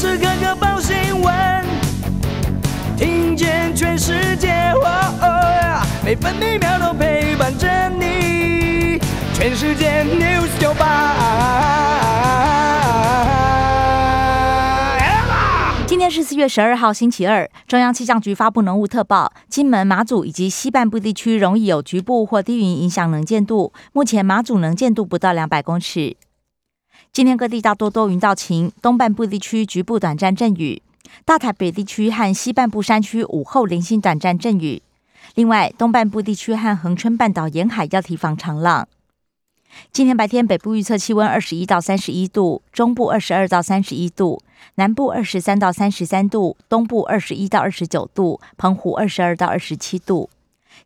[0.00, 1.34] 时刻刻报新闻，
[2.96, 4.72] 听见全世界，
[6.02, 8.98] 每分每秒都陪伴着你。
[9.34, 11.16] 全世界 news 九八
[15.86, 17.46] 今天是四月十二号，星期二。
[17.68, 23.74] 中央气象局发布浓雾特报，金门、马祖以及西半部地区容易有局部或低云影响能见度。
[23.92, 26.16] 目前马祖能见度不到两百公尺。
[27.12, 30.80] 今天各地大多多云到晴，东半部地区局部短暂阵雨，
[31.24, 34.80] 大台北地区和西半部山区午后零星短暂阵雨。
[35.34, 38.86] 另外，东半部地区和恒春半岛沿海要提防长浪。
[39.92, 44.40] 今天白天北部预测气温二十一到三十一度，中部二十二到三十一度，
[44.76, 50.30] 南部二十三到三十三度，东部二十一到二十九度，澎湖二十二到二十七度。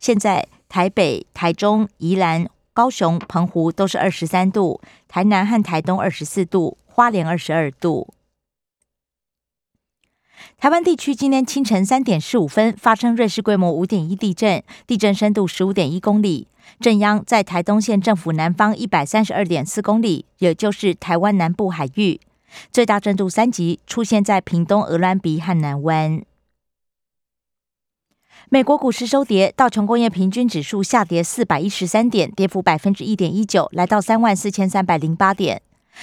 [0.00, 2.48] 现在台北、台中、宜兰。
[2.74, 8.12] 高雄、澎湖都是二十三度，台南和台东二十四度，花莲二十二度。
[10.58, 16.48] 台湾地区今天清晨三点十五分发生瑞士规模五点一地震，地震深度十五点一公里，
[16.80, 22.20] 震央在台东县政府南方一百三十二点四公里，也就是台湾南部海域，
[22.72, 26.20] 最大震度三级，出现在屏东鹅銮鼻和南湾。
[28.50, 35.62] 美国股市收跌，道琼工业平均指数下跌四百一十三点，跌幅百分之一点一九，来到三万四千三百零八点。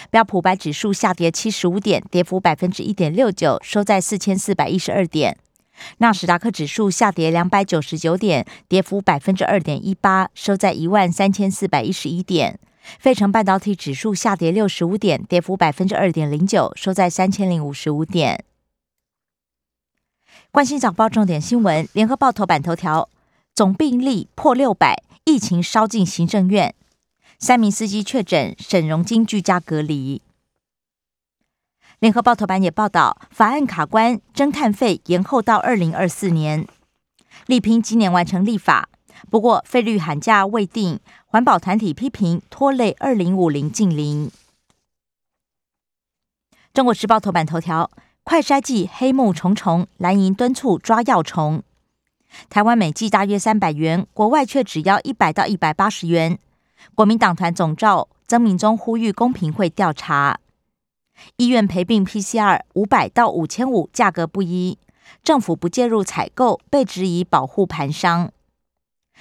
[0.10, 5.38] 标普白指数下跌七十五点，跌幅百分之一点六九，收在四千四百一十二点。
[6.00, 12.60] 纳斯达克指数下跌两百九十九点，跌幅百分之二点一八，收在一万三千四百一十一点。
[12.98, 18.44] 费城半导体指数下跌六十五点，跌幅百分之二点零九，收在三千零五十五点。
[20.52, 23.08] 关心早报重点新闻，联合报头版头条：
[23.56, 26.76] 总病例破六百，疫情烧进行政院，
[27.40, 30.22] 三名司机确诊，沈荣金居家隔离。
[32.00, 36.68] 联合报头版也报道，法案卡关，侦探费延后到二零二四年，
[37.46, 38.90] 力拼今年完成立法。
[39.30, 44.30] 不过费率喊价未定，环保团体批评拖累二零五零近零。
[46.74, 47.90] 中国时报头版头条。
[48.32, 51.62] 快筛剂黑幕重重，蓝营敦促抓药虫。
[52.50, 56.40] 台湾每剂大约三百元，国外却只要一百到一百八十元。
[56.96, 60.40] 国民党团总召曾明忠呼吁公平会调查。
[61.36, 64.80] 医院陪病 PCR 五百到五千五，价格不一。
[65.22, 68.32] 政府不介入采购，被质疑保护盘商。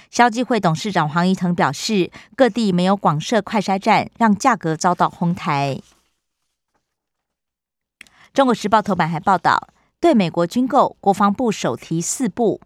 [0.09, 5.81] 消基会董事长黄怡腾表示，各地没有广设快筛站，让价格遭到哄抬。
[8.33, 9.67] 中国时报头版还报道，
[9.99, 12.61] 对美国军购，国防部首提四部，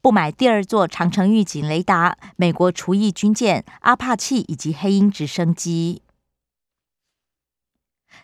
[0.00, 6.02] 不买第二座长城预警雷达，美国厨役军舰阿帕契以及黑鹰直升机。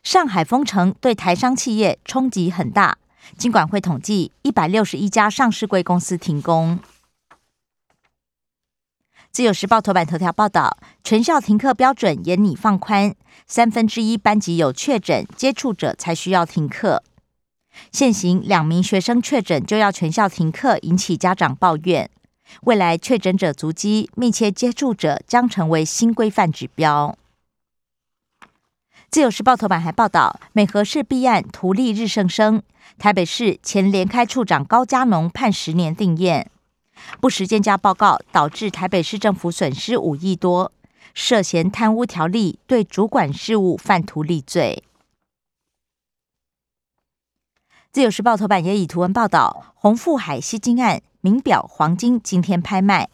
[0.05, 2.99] 上海封城对台商企业冲击很大，
[3.37, 6.79] 金管会统计一百六十一家上市贵公司停工。
[9.35, 13.17] 自由时报头版头条报道，全校停课标准严拟放宽，
[13.49, 17.03] 三分之一班级有确诊接触者才需要停课。
[17.91, 22.09] 现行两名学生确诊就要全校停课，引起家长抱怨。
[22.63, 27.19] 未来确诊者足迹、密切接触者将成为新规范指标。
[29.11, 32.63] 自由时报头版还报道，美和市弊案图利日盛生，
[32.99, 36.53] 台北市前联开处长高家农判十年定验。
[37.21, 40.73] 不实践价报告导致台北市政府损失五亿多，
[41.15, 44.83] 涉嫌贪污条例对主管事务犯图利罪。
[47.93, 53.09] 自由时报头版也以图文报道，红富海吸金案名表黄金今天拍卖，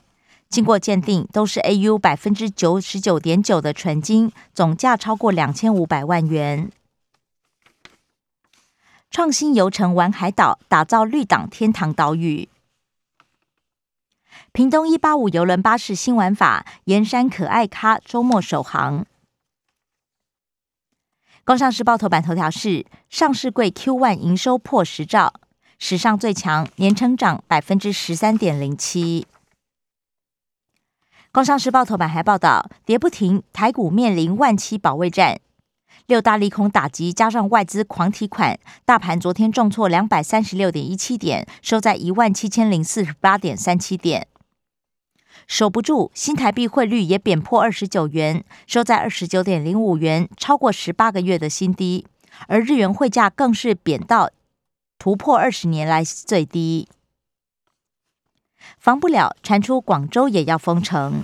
[0.48, 6.70] 经过鉴定都是 AU 百分之九十九点九的纯金，总价超过两千五百万元。
[9.10, 12.48] 创新游程玩海岛，打造绿岛天堂岛屿。
[14.52, 19.06] 屏东一八五游轮巴士新玩法，盐山可爱咖周末首航。
[21.44, 25.32] 工商时报头版头条是：上市柜 Q one 营收破十兆，
[25.78, 29.27] 史上最强，年成长百分之十三点零七。
[31.33, 35.41] 工商时报头版还报道，跌不停，台股面临万七保卫战，
[36.10, 44.27] 六大利空打击，加上外资狂提款，大盘昨天重挫两百三十六点一七点，收在一万七千零四十八点三七点。
[45.47, 52.04] 守不住，新台币汇率也贬破二十九元，收在二十九点零五元，超过十八个月的新低。
[52.48, 54.30] 而日元汇价更是贬到
[54.98, 56.89] 突破二十年来最低。
[58.80, 61.22] 防不了，传出广州也要封城。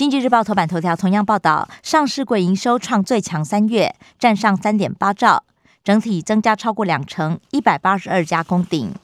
[0.00, 5.44] 经济日报头版头条同样报道，上市柜营收创最强三月，占上三点八兆，
[5.84, 8.94] 整体增加超过两成，一百八十二家攻顶。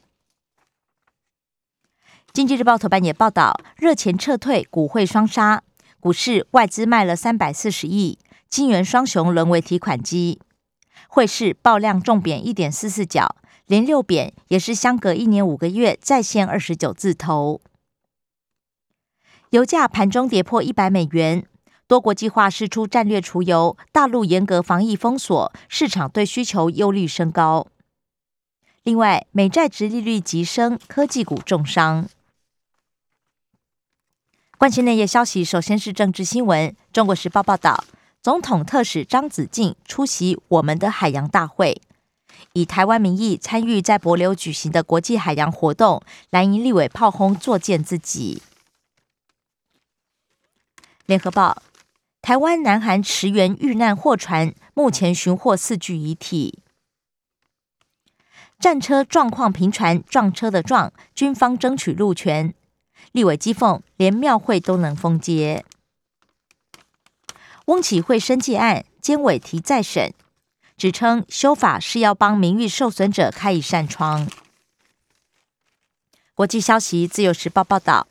[2.33, 5.63] 经济日报头版也报道，热钱撤退，股汇双杀，
[6.01, 10.41] 股市外资卖了三百四十亿，金元双雄沦为提款机，
[11.09, 17.61] 汇市爆量重贬一点四四角，连六贬，也是相隔一年五个月再现二十九字头。
[19.51, 21.47] 油价盘中跌破一百美元，
[21.87, 27.69] 多国计划释出战略储油，大陆严格防疫封锁，市场对需求忧虑升高。
[28.83, 32.09] 另外，美债值利率急升，科技股重伤。
[34.59, 36.75] 关心内页消息，首先是政治新闻。
[36.93, 37.85] 中国时报报道，
[38.21, 41.81] 总统特使张子静出席我们的海洋大会，
[42.55, 46.03] 以台湾名义参与在博流举行的国际海洋活动。
[46.31, 48.43] 蓝营立委炮轰作践自己。
[51.07, 51.63] 联合报：
[52.21, 56.63] 台湾南韩驰援遇难货船，目前寻获四具遗体。
[58.59, 62.53] 战车状况频传，撞车的撞，军方争取路权。
[63.13, 65.65] 立委讥讽，连庙会都能封街。
[67.67, 70.13] 翁启惠生计案，监委提再审，
[70.77, 74.27] 指称修法是要帮名誉受损者开一扇窗。
[76.35, 78.09] 国际消息，自由时报报道，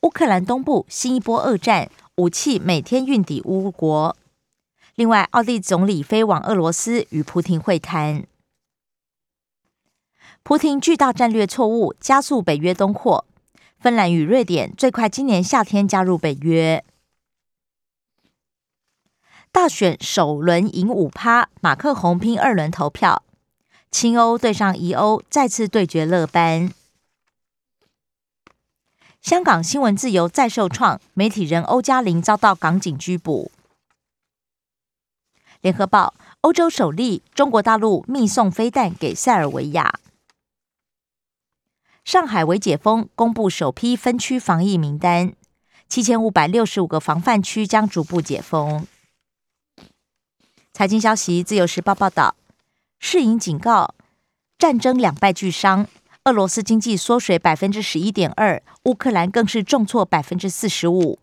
[0.00, 1.90] 乌克兰东部新一波恶战。
[2.16, 4.16] 武器每天运抵乌国。
[4.94, 8.24] 另外，奥地利总理飞往俄罗斯与普廷会谈。
[10.44, 13.26] 普廷巨大战略错误，加速北约东扩。
[13.80, 16.84] 芬兰与瑞典最快今年夏天加入北约。
[19.50, 23.24] 大选首轮赢五趴，马克宏拼二轮投票。
[23.90, 26.72] 青欧对上疑欧，再次对决乐班。
[29.24, 33.50] 香港新闻自由再受创，媒体人欧嘉玲遭到港警拘捕。
[35.62, 36.12] 联合报：
[36.42, 39.98] 欧洲首例中国大陆密送飞弹给塞尔维亚。
[42.04, 45.32] 上海为解封，公布首批分区防疫名单，
[45.88, 48.86] 七千五百六十五个防范区将逐步解封。
[50.74, 52.36] 财经消息：自由时报报道，
[53.00, 53.94] 世银警告，
[54.58, 55.86] 战争两败俱伤。
[56.24, 61.18] 俄罗斯经济缩水百分之十一点二，乌克兰更是重挫百分之四十五。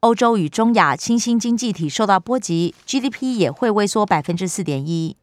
[0.00, 5.18] 欧洲与中亚新兴经济体受到波及，GDP 也会萎缩百分之四点一。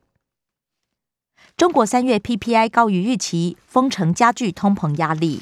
[1.58, 5.42] 中国三月 PPI 高于预期，封城加剧通膨压力。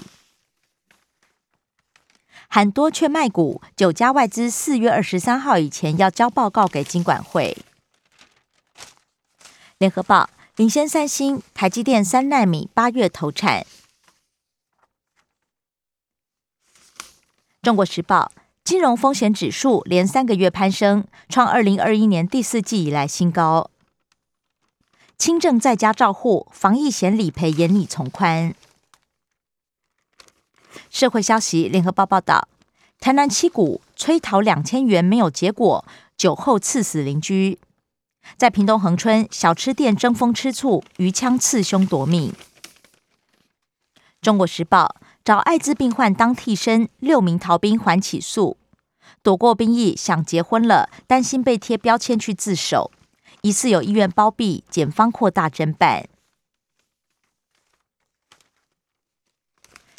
[2.48, 7.58] 喊多却卖股，九家外资四月二十三号以前要交报告给金管会。
[9.78, 10.30] 联合报。
[10.58, 13.68] 领先三星、台积电三纳米八月投产。
[17.62, 18.32] 中国时报
[18.64, 23.70] 金融风险指数连三个月攀升，创二零二一年第四季以来新高。
[25.16, 28.56] 轻症在家照护，防疫险理赔严拟从宽。
[30.90, 32.48] 社会消息，联合报报道，
[33.00, 35.86] 台南七股催讨两千元没有结果，
[36.18, 37.60] 酒后刺死邻居。
[38.36, 42.34] 在屏东恒春小吃店争风吃醋，鱼枪刺胸夺命。
[44.22, 48.58] 中国时报找艾滋病患当替身，六名逃兵还起诉，
[49.24, 52.92] 躲过兵役想结婚了，担心被贴标签去自首，
[53.42, 56.08] 疑似有医院包庇，检方扩大侦办。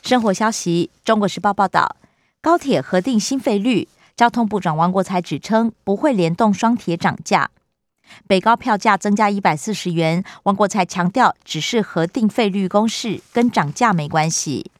[0.02, 1.96] 生活消息，中国时报报道，
[2.40, 7.50] 高铁核定新费率，交通部长王国才指称不会联动双铁涨价。
[8.26, 14.70] 北高票价增加一百四十元，王国才强调只是核定费率公式，跟涨价没关系。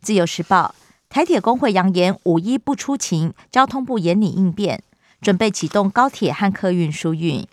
[0.00, 0.74] 自由时报
[1.08, 4.82] 台铁工会扬言五一不出勤，交通部严拟应变，
[5.20, 7.46] 准备启动高铁和客运疏运。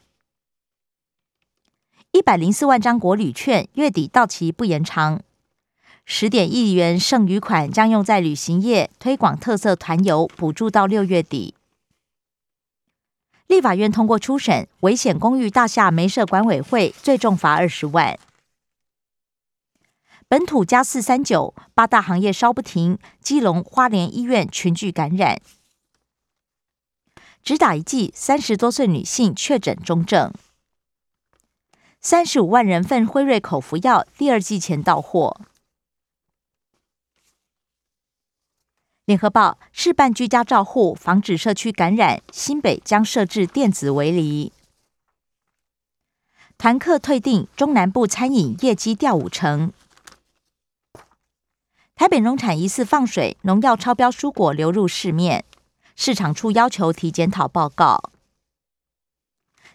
[2.11, 5.21] 一百零四万张国旅券月底到期不延长，
[6.05, 11.53] 十点亿元剩余款将用在旅行业推广特色团游，补助到六月底。
[13.49, 18.19] 立法院通过初审危险公寓大厦没设管委会，最重罚二十万。
[20.27, 25.41] 本土加四三九，八大行业烧不停，基隆花莲医院群聚感染，
[27.41, 30.31] 只打一剂，三十多岁女性确诊中症。
[31.99, 35.41] 三十五万人份辉瑞口服药，第二季前到货。
[39.09, 42.21] 联合报示办居家照护，防止社区感染。
[42.31, 44.53] 新北将设置电子围篱。
[46.59, 49.73] 团客退订，中南部餐饮业绩掉五成。
[51.95, 55.43] 台北农产疑似放水，农药超标，蔬果流入市面，
[55.95, 58.11] 市场处要求提检讨报告。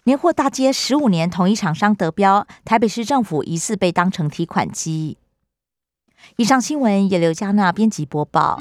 [0.05, 5.19] 年货大街十五年同一厂商得标，台北市政府疑似被当成提款机。
[6.37, 8.61] 以上新闻由刘嘉娜编辑播报。